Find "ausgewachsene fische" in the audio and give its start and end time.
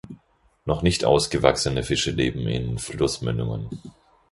1.05-2.09